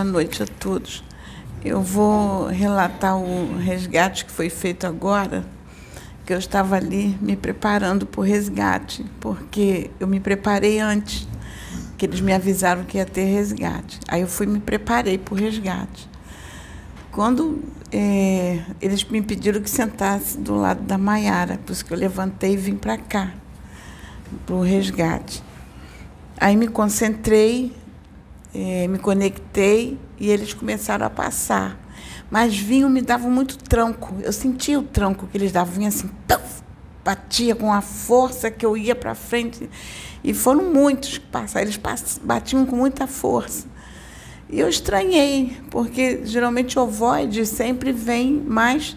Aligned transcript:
Boa 0.00 0.12
noite 0.12 0.42
a 0.42 0.46
todos. 0.46 1.04
Eu 1.62 1.82
vou 1.82 2.46
relatar 2.46 3.18
o 3.18 3.58
resgate 3.58 4.24
que 4.24 4.32
foi 4.32 4.48
feito 4.48 4.86
agora, 4.86 5.44
que 6.24 6.32
eu 6.32 6.38
estava 6.38 6.76
ali 6.76 7.18
me 7.20 7.36
preparando 7.36 8.06
para 8.06 8.20
o 8.22 8.24
resgate, 8.24 9.04
porque 9.20 9.90
eu 10.00 10.06
me 10.06 10.18
preparei 10.18 10.80
antes, 10.80 11.28
que 11.98 12.06
eles 12.06 12.22
me 12.22 12.32
avisaram 12.32 12.82
que 12.84 12.96
ia 12.96 13.04
ter 13.04 13.24
resgate. 13.24 14.00
Aí 14.08 14.22
eu 14.22 14.26
fui 14.26 14.46
me 14.46 14.58
preparei 14.58 15.18
para 15.18 15.34
o 15.34 15.36
resgate. 15.36 16.08
Quando 17.12 17.62
é, 17.92 18.58
eles 18.80 19.04
me 19.04 19.20
pediram 19.20 19.60
que 19.60 19.68
sentasse 19.68 20.38
do 20.38 20.54
lado 20.54 20.80
da 20.80 20.96
Maiara, 20.96 21.60
por 21.66 21.72
isso 21.72 21.84
que 21.84 21.92
eu 21.92 21.98
levantei 21.98 22.54
e 22.54 22.56
vim 22.56 22.74
para 22.74 22.96
cá, 22.96 23.34
para 24.46 24.54
o 24.54 24.62
resgate. 24.62 25.42
Aí 26.38 26.56
me 26.56 26.68
concentrei, 26.68 27.76
é, 28.54 28.86
me 28.88 28.98
conectei 28.98 29.98
e 30.18 30.28
eles 30.28 30.52
começaram 30.52 31.06
a 31.06 31.10
passar. 31.10 31.78
Mas 32.30 32.56
vinham, 32.56 32.88
me 32.88 33.02
davam 33.02 33.30
muito 33.30 33.58
tranco. 33.58 34.14
Eu 34.22 34.32
sentia 34.32 34.78
o 34.78 34.82
tranco 34.82 35.26
que 35.26 35.36
eles 35.36 35.50
davam, 35.52 35.74
vinha 35.74 35.88
assim, 35.88 36.08
batia 37.04 37.54
com 37.54 37.72
a 37.72 37.80
força 37.80 38.50
que 38.50 38.64
eu 38.64 38.76
ia 38.76 38.94
para 38.94 39.14
frente. 39.14 39.68
E 40.22 40.32
foram 40.34 40.72
muitos 40.72 41.18
que 41.18 41.26
passaram, 41.26 41.66
eles 41.66 41.80
batiam 42.22 42.66
com 42.66 42.76
muita 42.76 43.06
força. 43.06 43.66
E 44.48 44.58
eu 44.58 44.68
estranhei, 44.68 45.56
porque 45.70 46.20
geralmente 46.24 46.78
o 46.78 46.82
ovoide 46.82 47.46
sempre 47.46 47.92
vem 47.92 48.32
mais 48.32 48.96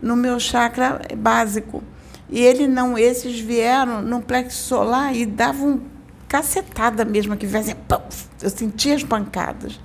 no 0.00 0.16
meu 0.16 0.38
chakra 0.38 1.00
básico. 1.16 1.82
E 2.28 2.40
ele 2.40 2.66
não, 2.66 2.98
esses 2.98 3.40
vieram 3.40 4.02
no 4.02 4.20
plexo 4.20 4.62
solar 4.62 5.16
e 5.16 5.24
davam 5.24 5.80
cacetada 6.28 7.04
mesmo, 7.04 7.36
que 7.36 7.46
viesse, 7.46 7.74
eu 8.42 8.50
sentia 8.50 8.94
as 8.94 9.02
pancadas. 9.02 9.80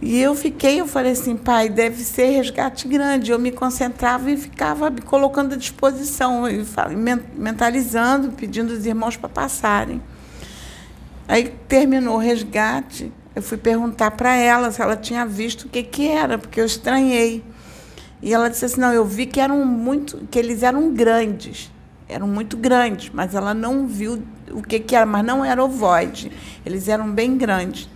E 0.00 0.20
eu 0.20 0.34
fiquei, 0.34 0.80
eu 0.80 0.86
falei 0.86 1.12
assim, 1.12 1.36
pai, 1.36 1.68
deve 1.68 2.02
ser 2.02 2.30
resgate 2.30 2.86
grande. 2.86 3.30
Eu 3.30 3.38
me 3.38 3.50
concentrava 3.50 4.30
e 4.30 4.36
ficava 4.36 4.90
me 4.90 5.00
colocando 5.00 5.54
à 5.54 5.56
disposição, 5.56 6.42
mentalizando, 7.34 8.32
pedindo 8.32 8.72
os 8.72 8.84
irmãos 8.84 9.16
para 9.16 9.28
passarem. 9.28 10.02
Aí 11.26 11.52
terminou 11.66 12.16
o 12.16 12.18
resgate, 12.18 13.12
eu 13.34 13.42
fui 13.42 13.56
perguntar 13.56 14.12
para 14.12 14.34
ela 14.36 14.70
se 14.70 14.80
ela 14.80 14.96
tinha 14.96 15.26
visto 15.26 15.64
o 15.64 15.68
que, 15.68 15.82
que 15.82 16.08
era, 16.08 16.38
porque 16.38 16.60
eu 16.60 16.66
estranhei. 16.66 17.42
E 18.22 18.32
ela 18.32 18.48
disse 18.48 18.64
assim: 18.64 18.80
não, 18.80 18.92
eu 18.92 19.04
vi 19.04 19.26
que 19.26 19.40
eram 19.40 19.64
muito, 19.64 20.26
que 20.30 20.38
eles 20.38 20.62
eram 20.62 20.92
grandes, 20.92 21.70
eram 22.08 22.28
muito 22.28 22.56
grandes, 22.56 23.10
mas 23.12 23.34
ela 23.34 23.52
não 23.52 23.86
viu 23.86 24.22
o 24.50 24.62
que, 24.62 24.78
que 24.78 24.94
era, 24.94 25.06
mas 25.06 25.24
não 25.24 25.44
era 25.44 25.62
ovoide, 25.62 26.30
eles 26.64 26.88
eram 26.88 27.10
bem 27.10 27.36
grandes. 27.36 27.88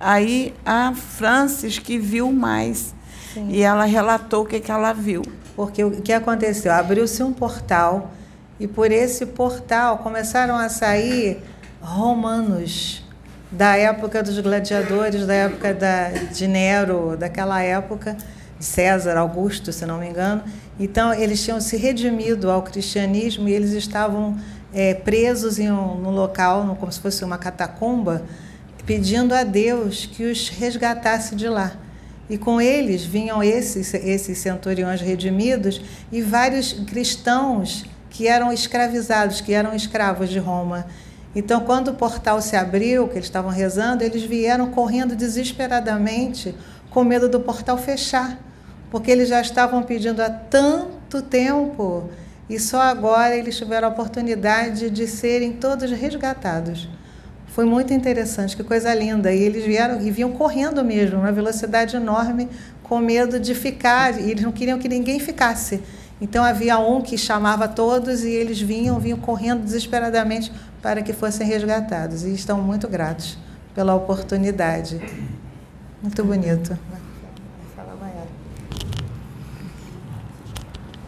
Aí 0.00 0.54
a 0.64 0.92
Francis 0.94 1.78
que 1.78 1.98
viu 1.98 2.32
mais 2.32 2.94
Sim. 3.32 3.48
e 3.50 3.62
ela 3.62 3.84
relatou 3.84 4.42
o 4.42 4.46
que, 4.46 4.58
que 4.58 4.70
ela 4.70 4.92
viu. 4.92 5.22
Porque 5.54 5.84
o 5.84 5.90
que 5.90 6.12
aconteceu? 6.12 6.72
Abriu-se 6.72 7.22
um 7.22 7.32
portal 7.32 8.10
e 8.58 8.66
por 8.66 8.90
esse 8.90 9.26
portal 9.26 9.98
começaram 9.98 10.56
a 10.56 10.68
sair 10.68 11.42
romanos 11.80 13.04
da 13.50 13.76
época 13.76 14.22
dos 14.22 14.38
gladiadores, 14.38 15.26
da 15.26 15.34
época 15.34 15.74
da, 15.74 16.08
de 16.08 16.48
Nero, 16.48 17.16
daquela 17.18 17.62
época, 17.62 18.16
César, 18.62 19.16
Augusto, 19.16 19.72
se 19.72 19.84
não 19.84 19.98
me 19.98 20.08
engano. 20.08 20.42
Então, 20.78 21.12
eles 21.12 21.42
tinham 21.42 21.60
se 21.60 21.76
redimido 21.76 22.50
ao 22.50 22.62
cristianismo 22.62 23.48
e 23.48 23.52
eles 23.52 23.72
estavam 23.72 24.36
é, 24.72 24.94
presos 24.94 25.58
em 25.58 25.70
um, 25.70 25.96
num 25.96 26.10
local, 26.10 26.76
como 26.78 26.90
se 26.90 27.00
fosse 27.00 27.24
uma 27.24 27.38
catacumba, 27.38 28.24
pedindo 28.86 29.34
a 29.34 29.44
Deus 29.44 30.06
que 30.06 30.24
os 30.24 30.48
resgatasse 30.48 31.34
de 31.34 31.48
lá. 31.48 31.72
E 32.28 32.38
com 32.38 32.60
eles 32.60 33.04
vinham 33.04 33.42
esses, 33.42 33.92
esses 33.94 34.38
centuriões 34.38 35.00
redimidos 35.00 35.80
e 36.10 36.22
vários 36.22 36.72
cristãos 36.72 37.84
que 38.08 38.26
eram 38.26 38.52
escravizados, 38.52 39.40
que 39.40 39.52
eram 39.52 39.74
escravos 39.74 40.28
de 40.28 40.38
Roma. 40.38 40.86
Então, 41.34 41.60
quando 41.60 41.88
o 41.88 41.94
portal 41.94 42.40
se 42.40 42.56
abriu, 42.56 43.08
que 43.08 43.14
eles 43.14 43.26
estavam 43.26 43.50
rezando, 43.50 44.04
eles 44.04 44.22
vieram 44.22 44.70
correndo 44.70 45.16
desesperadamente, 45.16 46.54
com 46.90 47.04
medo 47.04 47.28
do 47.28 47.40
portal 47.40 47.78
fechar, 47.78 48.38
porque 48.92 49.10
eles 49.10 49.30
já 49.30 49.40
estavam 49.40 49.82
pedindo 49.82 50.20
há 50.20 50.28
tanto 50.28 51.22
tempo 51.22 52.10
e 52.48 52.60
só 52.60 52.82
agora 52.82 53.34
eles 53.34 53.56
tiveram 53.56 53.88
a 53.88 53.90
oportunidade 53.90 54.90
de 54.90 55.06
serem 55.06 55.54
todos 55.54 55.90
resgatados. 55.90 56.90
Foi 57.46 57.64
muito 57.64 57.94
interessante, 57.94 58.54
que 58.54 58.62
coisa 58.62 58.94
linda. 58.94 59.32
E 59.32 59.42
eles 59.42 59.64
vieram 59.64 59.98
e 59.98 60.10
vinham 60.10 60.32
correndo 60.32 60.84
mesmo, 60.84 61.20
uma 61.20 61.32
velocidade 61.32 61.96
enorme, 61.96 62.50
com 62.82 62.98
medo 62.98 63.40
de 63.40 63.54
ficar, 63.54 64.20
e 64.20 64.30
eles 64.30 64.44
não 64.44 64.52
queriam 64.52 64.78
que 64.78 64.88
ninguém 64.88 65.18
ficasse. 65.18 65.80
Então 66.20 66.44
havia 66.44 66.78
um 66.78 67.00
que 67.00 67.16
chamava 67.16 67.66
todos 67.66 68.24
e 68.24 68.30
eles 68.30 68.60
vinham, 68.60 69.00
vinham 69.00 69.18
correndo 69.18 69.62
desesperadamente 69.62 70.52
para 70.82 71.00
que 71.00 71.14
fossem 71.14 71.46
resgatados. 71.46 72.24
E 72.24 72.34
estão 72.34 72.60
muito 72.60 72.86
gratos 72.88 73.38
pela 73.74 73.94
oportunidade. 73.94 75.00
Muito 76.02 76.22
bonito. 76.22 76.76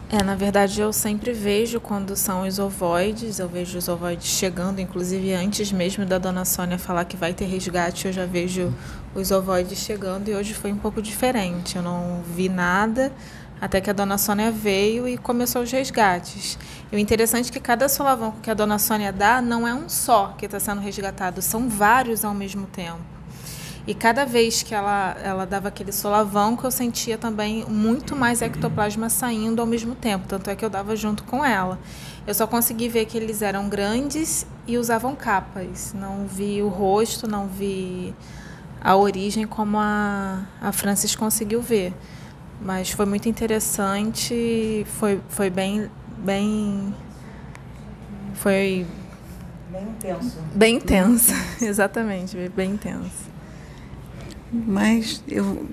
É, 0.07 0.21
na 0.21 0.35
verdade, 0.35 0.79
eu 0.79 0.93
sempre 0.93 1.33
vejo 1.33 1.79
quando 1.79 2.15
são 2.15 2.47
os 2.47 2.59
ovoides, 2.59 3.39
eu 3.39 3.49
vejo 3.49 3.75
os 3.75 3.87
ovoides 3.87 4.27
chegando, 4.27 4.79
inclusive 4.79 5.33
antes 5.33 5.71
mesmo 5.71 6.05
da 6.05 6.19
dona 6.19 6.45
Sônia 6.45 6.77
falar 6.77 7.05
que 7.05 7.17
vai 7.17 7.33
ter 7.33 7.45
resgate, 7.45 8.05
eu 8.05 8.13
já 8.13 8.23
vejo 8.23 8.71
os 9.15 9.31
ovoides 9.31 9.79
chegando 9.79 10.29
e 10.29 10.35
hoje 10.35 10.53
foi 10.53 10.71
um 10.71 10.77
pouco 10.77 11.01
diferente. 11.01 11.75
Eu 11.75 11.81
não 11.81 12.21
vi 12.23 12.47
nada, 12.47 13.11
até 13.59 13.81
que 13.81 13.89
a 13.89 13.93
dona 13.93 14.19
Sônia 14.19 14.51
veio 14.51 15.07
e 15.07 15.17
começou 15.17 15.63
os 15.63 15.71
resgates. 15.71 16.59
E 16.91 16.95
o 16.95 16.99
interessante 16.99 17.49
é 17.49 17.53
que 17.53 17.59
cada 17.59 17.89
solavanco 17.89 18.39
que 18.41 18.51
a 18.51 18.53
dona 18.53 18.77
Sônia 18.77 19.11
dá 19.11 19.41
não 19.41 19.67
é 19.67 19.73
um 19.73 19.89
só 19.89 20.35
que 20.37 20.45
está 20.45 20.59
sendo 20.59 20.81
resgatado, 20.81 21.41
são 21.41 21.67
vários 21.67 22.23
ao 22.23 22.33
mesmo 22.33 22.67
tempo. 22.67 23.14
E 23.87 23.93
cada 23.93 24.25
vez 24.25 24.63
que 24.63 24.73
ela, 24.73 25.15
ela 25.23 25.45
dava 25.45 25.67
aquele 25.67 25.91
solavanco, 25.91 26.65
eu 26.65 26.71
sentia 26.71 27.19
também 27.19 27.63
muito 27.65 28.15
mais 28.15 28.41
ectoplasma 28.41 29.09
saindo 29.09 29.61
ao 29.61 29.67
mesmo 29.67 29.93
tempo, 29.93 30.27
tanto 30.27 30.49
é 30.49 30.55
que 30.55 30.65
eu 30.65 30.69
dava 30.69 30.95
junto 30.95 31.23
com 31.23 31.45
ela. 31.45 31.77
Eu 32.25 32.33
só 32.33 32.47
consegui 32.47 32.89
ver 32.89 33.05
que 33.05 33.15
eles 33.15 33.43
eram 33.43 33.69
grandes 33.69 34.47
e 34.65 34.79
usavam 34.79 35.15
capas. 35.15 35.93
Não 35.93 36.25
vi 36.25 36.63
o 36.63 36.67
rosto, 36.67 37.27
não 37.27 37.47
vi 37.47 38.15
a 38.81 38.95
origem 38.95 39.45
como 39.45 39.77
a, 39.77 40.45
a 40.59 40.71
Francis 40.71 41.15
conseguiu 41.15 41.61
ver. 41.61 41.93
Mas 42.59 42.89
foi 42.89 43.05
muito 43.05 43.29
interessante, 43.29 44.83
foi, 44.97 45.21
foi 45.29 45.51
bem, 45.51 45.91
bem. 46.17 46.95
Foi. 48.33 48.87
Bem 49.69 49.83
intenso. 49.83 50.37
Bem 50.55 50.75
intenso, 50.77 51.33
exatamente, 51.61 52.35
bem 52.55 52.71
intenso. 52.71 53.34
Mas 54.51 55.23
eu, 55.27 55.67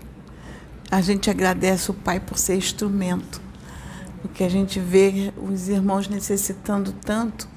a 0.90 1.00
gente 1.00 1.30
agradece 1.30 1.90
o 1.90 1.94
Pai 1.94 2.20
por 2.20 2.38
ser 2.38 2.56
instrumento, 2.56 3.40
porque 4.20 4.44
a 4.44 4.48
gente 4.48 4.80
vê 4.80 5.32
os 5.36 5.68
irmãos 5.68 6.08
necessitando 6.08 6.92
tanto 6.92 7.48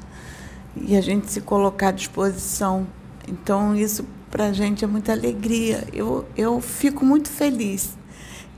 e 0.76 0.96
a 0.96 1.02
gente 1.02 1.32
se 1.32 1.42
colocar 1.42 1.90
à 1.90 1.92
disposição. 1.92 2.88
Então, 3.28 3.76
isso 3.76 4.06
para 4.30 4.48
a 4.48 4.54
gente 4.54 4.84
é 4.84 4.88
muita 4.88 5.12
alegria. 5.12 5.88
Eu, 5.94 6.26
eu 6.36 6.60
fico 6.60 7.06
muito 7.06 7.30
feliz 7.30 7.96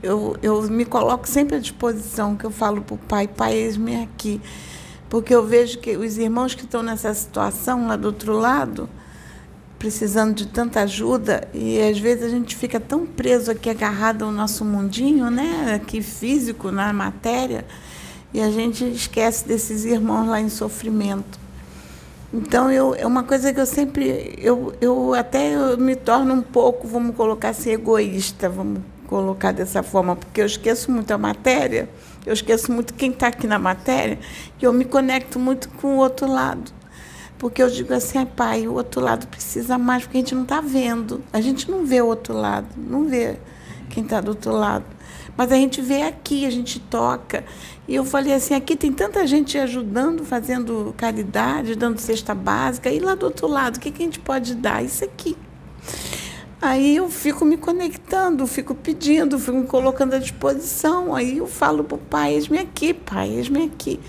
eu, 0.02 0.36
eu 0.42 0.62
me 0.62 0.84
coloco 0.84 1.28
sempre 1.28 1.56
à 1.56 1.58
disposição, 1.58 2.36
que 2.36 2.44
eu 2.44 2.50
falo 2.50 2.82
para 2.82 2.94
o 2.94 2.98
pai, 2.98 3.26
pai, 3.26 3.54
eis-me 3.54 4.02
aqui. 4.02 4.40
Porque 5.08 5.34
eu 5.34 5.44
vejo 5.44 5.78
que 5.78 5.96
os 5.96 6.18
irmãos 6.18 6.54
que 6.54 6.64
estão 6.64 6.82
nessa 6.82 7.12
situação 7.14 7.88
lá 7.88 7.96
do 7.96 8.06
outro 8.06 8.32
lado, 8.34 8.88
precisando 9.78 10.34
de 10.34 10.46
tanta 10.46 10.80
ajuda, 10.80 11.46
e 11.54 11.80
às 11.80 11.98
vezes 11.98 12.24
a 12.24 12.28
gente 12.28 12.56
fica 12.56 12.80
tão 12.80 13.06
preso 13.06 13.50
aqui, 13.50 13.70
agarrado 13.70 14.24
ao 14.24 14.32
nosso 14.32 14.64
mundinho, 14.64 15.30
né? 15.30 15.74
aqui 15.74 16.02
físico, 16.02 16.72
na 16.72 16.92
matéria, 16.92 17.64
e 18.34 18.40
a 18.40 18.50
gente 18.50 18.84
esquece 18.84 19.46
desses 19.46 19.84
irmãos 19.84 20.26
lá 20.26 20.40
em 20.40 20.48
sofrimento. 20.48 21.38
Então, 22.34 22.70
eu, 22.70 22.94
é 22.94 23.06
uma 23.06 23.22
coisa 23.22 23.54
que 23.54 23.60
eu 23.60 23.64
sempre, 23.64 24.34
eu, 24.38 24.74
eu 24.80 25.14
até 25.14 25.54
eu 25.54 25.78
me 25.78 25.96
torno 25.96 26.34
um 26.34 26.42
pouco, 26.42 26.86
vamos 26.86 27.16
colocar 27.16 27.50
assim, 27.50 27.70
egoísta, 27.70 28.48
vamos 28.50 28.82
colocar 29.06 29.52
dessa 29.52 29.82
forma, 29.82 30.14
porque 30.14 30.42
eu 30.42 30.46
esqueço 30.46 30.90
muito 30.90 31.10
a 31.12 31.16
matéria, 31.16 31.88
eu 32.26 32.32
esqueço 32.34 32.70
muito 32.70 32.92
quem 32.92 33.12
está 33.12 33.28
aqui 33.28 33.46
na 33.46 33.58
matéria, 33.58 34.18
e 34.60 34.64
eu 34.64 34.72
me 34.72 34.84
conecto 34.84 35.38
muito 35.38 35.70
com 35.70 35.94
o 35.94 35.96
outro 35.96 36.30
lado. 36.30 36.77
Porque 37.38 37.62
eu 37.62 37.70
digo 37.70 37.94
assim, 37.94 38.24
pai, 38.26 38.66
o 38.66 38.74
outro 38.74 39.00
lado 39.00 39.28
precisa 39.28 39.78
mais, 39.78 40.02
porque 40.02 40.18
a 40.18 40.20
gente 40.20 40.34
não 40.34 40.42
está 40.42 40.60
vendo. 40.60 41.22
A 41.32 41.40
gente 41.40 41.70
não 41.70 41.86
vê 41.86 42.02
o 42.02 42.06
outro 42.06 42.34
lado, 42.34 42.66
não 42.76 43.08
vê 43.08 43.36
quem 43.88 44.02
está 44.02 44.20
do 44.20 44.30
outro 44.30 44.52
lado. 44.52 44.84
Mas 45.36 45.52
a 45.52 45.54
gente 45.54 45.80
vê 45.80 46.02
aqui, 46.02 46.44
a 46.44 46.50
gente 46.50 46.80
toca. 46.80 47.44
E 47.86 47.94
eu 47.94 48.04
falei 48.04 48.34
assim, 48.34 48.54
aqui 48.54 48.74
tem 48.74 48.92
tanta 48.92 49.24
gente 49.24 49.56
ajudando, 49.56 50.24
fazendo 50.24 50.92
caridade, 50.96 51.76
dando 51.76 52.00
cesta 52.00 52.34
básica. 52.34 52.90
E 52.90 52.98
lá 52.98 53.14
do 53.14 53.26
outro 53.26 53.46
lado, 53.46 53.76
o 53.76 53.80
que, 53.80 53.92
que 53.92 54.02
a 54.02 54.04
gente 54.04 54.18
pode 54.18 54.56
dar? 54.56 54.84
Isso 54.84 55.04
aqui. 55.04 55.36
Aí 56.60 56.96
eu 56.96 57.08
fico 57.08 57.44
me 57.44 57.56
conectando, 57.56 58.44
fico 58.48 58.74
pedindo, 58.74 59.38
fico 59.38 59.58
me 59.58 59.66
colocando 59.68 60.14
à 60.14 60.18
disposição. 60.18 61.14
Aí 61.14 61.38
eu 61.38 61.46
falo 61.46 61.84
para 61.84 61.94
o 61.94 61.98
pai, 61.98 62.34
eis-me 62.34 62.58
aqui, 62.58 62.92
pai, 62.92 63.30
eis-me 63.30 63.66
aqui. 63.66 64.00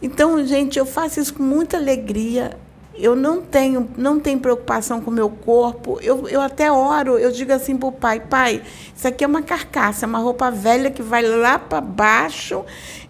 Então, 0.00 0.44
gente, 0.46 0.78
eu 0.78 0.86
faço 0.86 1.18
isso 1.18 1.34
com 1.34 1.42
muita 1.42 1.76
alegria. 1.76 2.56
Eu 3.00 3.14
não 3.14 3.40
tenho, 3.40 3.88
não 3.96 4.18
tenho 4.18 4.40
preocupação 4.40 5.00
com 5.00 5.10
o 5.10 5.14
meu 5.14 5.30
corpo. 5.30 5.98
Eu, 6.02 6.28
eu 6.28 6.40
até 6.40 6.70
oro, 6.70 7.16
eu 7.16 7.30
digo 7.30 7.52
assim 7.52 7.76
para 7.76 7.88
o 7.88 7.92
pai, 7.92 8.20
pai, 8.20 8.62
isso 8.94 9.06
aqui 9.06 9.22
é 9.22 9.26
uma 9.26 9.42
carcaça, 9.42 10.04
é 10.04 10.08
uma 10.08 10.18
roupa 10.18 10.50
velha 10.50 10.90
que 10.90 11.02
vai 11.02 11.22
lá 11.22 11.58
para 11.58 11.80
baixo, 11.80 12.64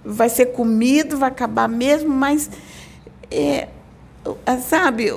vai 0.04 0.28
ser 0.28 0.46
comido, 0.46 1.16
vai 1.16 1.30
acabar 1.30 1.68
mesmo, 1.68 2.10
mas 2.10 2.50
é, 3.30 3.68
sabe, 4.60 5.10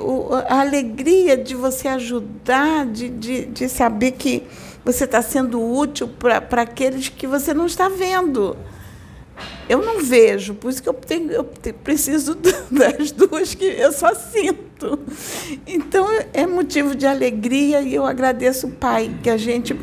a 0.48 0.60
alegria 0.60 1.36
de 1.36 1.54
você 1.54 1.88
ajudar, 1.88 2.86
de, 2.86 3.08
de, 3.08 3.44
de 3.46 3.68
saber 3.68 4.12
que 4.12 4.42
você 4.84 5.04
está 5.04 5.22
sendo 5.22 5.62
útil 5.62 6.08
para 6.08 6.62
aqueles 6.62 7.08
que 7.08 7.26
você 7.26 7.54
não 7.54 7.66
está 7.66 7.88
vendo. 7.88 8.56
Eu 9.68 9.80
não 9.80 10.02
vejo, 10.02 10.54
por 10.54 10.70
isso 10.70 10.82
que 10.82 10.88
eu, 10.88 10.94
tenho, 10.94 11.30
eu 11.30 11.44
preciso 11.44 12.34
das 12.70 13.10
duas 13.12 13.54
que 13.54 13.64
eu 13.64 13.92
só 13.92 14.14
sinto. 14.14 14.98
Então 15.66 16.06
é 16.32 16.46
motivo 16.46 16.94
de 16.94 17.06
alegria 17.06 17.80
e 17.80 17.94
eu 17.94 18.04
agradeço 18.04 18.66
o 18.66 18.70
Pai 18.70 19.14
que 19.22 19.30
a 19.30 19.36
gente, 19.36 19.78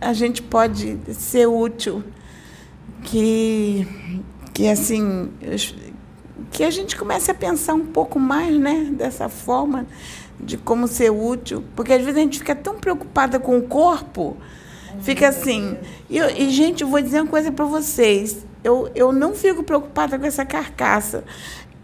a 0.00 0.12
gente 0.12 0.42
pode 0.42 0.98
ser 1.12 1.46
útil, 1.46 2.02
que, 3.02 3.86
que 4.54 4.68
assim 4.68 5.30
que 6.50 6.64
a 6.64 6.70
gente 6.70 6.96
comece 6.96 7.30
a 7.30 7.34
pensar 7.34 7.74
um 7.74 7.86
pouco 7.86 8.18
mais 8.18 8.58
né, 8.58 8.88
dessa 8.92 9.28
forma 9.28 9.86
de 10.38 10.56
como 10.56 10.86
ser 10.86 11.10
útil, 11.10 11.64
porque 11.74 11.92
às 11.92 12.00
vezes 12.00 12.16
a 12.16 12.20
gente 12.20 12.38
fica 12.38 12.54
tão 12.54 12.76
preocupada 12.76 13.38
com 13.38 13.58
o 13.58 13.62
corpo, 13.62 14.36
fica 15.00 15.28
assim. 15.28 15.76
E, 16.08 16.18
e 16.18 16.50
gente, 16.50 16.82
eu 16.82 16.88
vou 16.88 17.00
dizer 17.00 17.20
uma 17.20 17.30
coisa 17.30 17.50
para 17.52 17.64
vocês: 17.64 18.44
eu, 18.62 18.90
eu 18.94 19.12
não 19.12 19.34
fico 19.34 19.62
preocupada 19.62 20.18
com 20.18 20.26
essa 20.26 20.44
carcaça. 20.44 21.24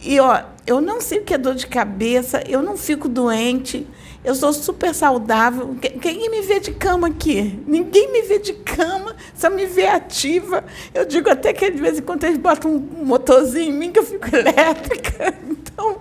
E 0.04 0.18
ó, 0.18 0.42
eu 0.66 0.80
não 0.80 1.00
sei 1.00 1.18
o 1.18 1.22
que 1.22 1.32
é 1.32 1.38
dor 1.38 1.54
de 1.54 1.66
cabeça, 1.66 2.42
eu 2.48 2.62
não 2.62 2.76
fico 2.76 3.08
doente. 3.08 3.86
Eu 4.24 4.36
sou 4.36 4.52
super 4.52 4.94
saudável. 4.94 5.76
Quem 6.00 6.30
me 6.30 6.42
vê 6.42 6.60
de 6.60 6.72
cama 6.72 7.08
aqui? 7.08 7.60
Ninguém 7.66 8.12
me 8.12 8.22
vê 8.22 8.38
de 8.38 8.52
cama, 8.52 9.16
só 9.34 9.50
me 9.50 9.66
vê 9.66 9.86
ativa. 9.86 10.64
Eu 10.94 11.04
digo 11.04 11.28
até 11.28 11.52
que 11.52 11.68
de 11.70 11.80
vez 11.80 11.98
em 11.98 12.02
quando 12.02 12.22
eles 12.24 12.38
botam 12.38 12.70
um 12.70 13.04
motorzinho 13.04 13.72
em 13.72 13.76
mim 13.76 13.90
que 13.90 13.98
eu 13.98 14.04
fico 14.04 14.26
elétrica. 14.34 15.34
Então, 15.48 15.98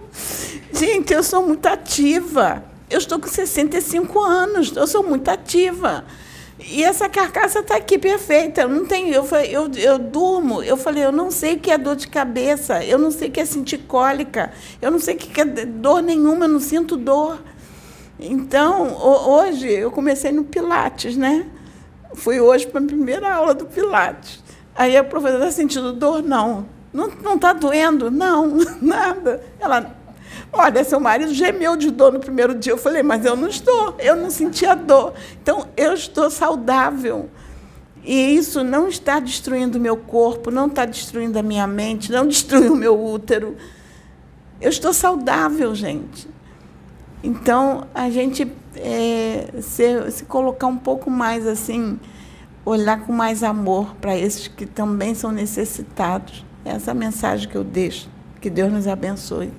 gente, 0.72 1.12
eu 1.14 1.24
sou 1.24 1.46
muito 1.46 1.66
ativa. 1.66 2.64
Eu 2.90 3.00
estou 3.00 3.20
com 3.20 3.28
65 3.28 4.20
anos, 4.20 4.76
eu 4.76 4.86
sou 4.86 5.02
muito 5.02 5.30
ativa. 5.30 6.06
E 6.60 6.84
essa 6.84 7.10
carcaça 7.10 7.60
está 7.60 7.76
aqui 7.76 7.98
perfeita. 7.98 8.62
Eu 8.62 8.70
não 8.70 8.86
tenho, 8.86 9.14
eu, 9.14 9.26
eu, 9.50 9.72
eu 9.76 10.00
durmo. 10.00 10.62
Eu 10.62 10.78
falei, 10.78 11.04
eu 11.04 11.12
não 11.12 11.32
sei 11.32 11.56
o 11.56 11.60
que 11.60 11.72
é 11.72 11.78
dor 11.78 11.96
de 11.96 12.08
cabeça, 12.08 12.84
eu 12.84 13.00
não 13.00 13.12
sei 13.12 13.30
o 13.30 13.32
que 13.32 13.40
é 13.40 13.46
sentir 13.46 13.80
cólica, 13.80 14.52
eu 14.82 14.92
não 14.92 15.00
sei 15.00 15.16
o 15.16 15.18
que 15.18 15.42
é 15.42 15.46
dor 15.46 16.02
nenhuma, 16.02 16.46
eu 16.46 16.50
não 16.50 16.60
sinto 16.60 16.98
dor. 16.98 17.42
Então, 18.20 18.96
hoje 19.02 19.68
eu 19.68 19.90
comecei 19.90 20.32
no 20.32 20.44
Pilates, 20.44 21.18
né? 21.18 21.48
Fui 22.14 22.40
hoje 22.40 22.68
para 22.68 22.80
a 22.80 22.86
primeira 22.86 23.34
aula 23.34 23.54
do 23.54 23.66
Pilates. 23.66 24.44
Aí 24.76 24.96
a 24.96 25.04
professora 25.04 25.46
está 25.46 25.52
sentindo 25.52 25.94
dor? 25.94 26.22
Não. 26.22 26.66
Não 26.94 27.36
está 27.36 27.54
doendo? 27.54 28.12
Não, 28.12 28.58
nada. 28.82 29.42
Ela, 29.60 29.96
olha, 30.52 30.84
seu 30.84 31.00
marido 31.00 31.34
gemeu 31.34 31.76
de 31.76 31.92
dor 31.92 32.12
no 32.12 32.20
primeiro 32.20 32.54
dia. 32.56 32.74
Eu 32.74 32.78
falei, 32.78 33.04
mas 33.04 33.26
eu 33.26 33.36
não 33.36 33.48
estou, 33.48 33.96
eu 34.00 34.16
não 34.16 34.30
sentia 34.30 34.76
dor. 34.76 35.14
Então, 35.42 35.68
eu 35.78 35.94
estou 35.94 36.30
saudável. 36.30 37.30
E 38.04 38.36
isso 38.36 38.64
não 38.64 38.88
está 38.88 39.20
destruindo 39.20 39.78
o 39.78 39.82
meu 39.82 39.96
corpo, 39.96 40.50
não 40.50 40.68
está 40.68 40.86
destruindo 40.86 41.38
a 41.38 41.44
minha 41.44 41.68
mente, 41.68 42.12
não 42.12 42.26
destruiu 42.28 42.74
o 42.74 42.76
meu 42.76 43.00
útero. 43.00 43.56
Eu 44.60 44.70
estou 44.70 44.94
saudável, 44.94 45.74
gente. 45.74 46.28
Então, 47.24 47.88
a 47.94 48.10
gente 48.10 48.52
é, 48.76 49.50
se, 49.62 50.12
se 50.12 50.26
colocar 50.26 50.68
um 50.68 50.78
pouco 50.78 51.10
mais 51.10 51.46
assim, 51.46 52.00
olhar 52.66 53.06
com 53.06 53.14
mais 53.14 53.44
amor 53.44 53.96
para 53.96 54.18
esses 54.18 54.48
que 54.48 54.66
também 54.66 55.14
são 55.14 55.32
necessitados. 55.32 56.46
Essa 56.66 56.92
é 56.92 56.94
a 56.94 56.96
mensagem 56.96 57.48
que 57.48 57.56
eu 57.56 57.64
deixo. 57.64 58.10
Que 58.40 58.50
Deus 58.50 58.72
nos 58.72 58.88
abençoe. 58.88 59.52